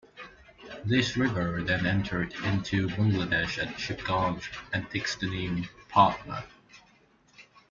This 0.83 1.15
river 1.15 1.61
then 1.61 1.85
entered 1.85 2.33
into 2.43 2.87
Bangladesh 2.87 3.59
at 3.59 3.75
Shibganj 3.75 4.45
and 4.73 4.89
takes 4.89 5.15
the 5.15 5.27
name 5.29 5.69
Padma. 5.89 6.43